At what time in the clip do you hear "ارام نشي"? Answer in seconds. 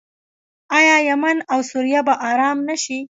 2.29-2.99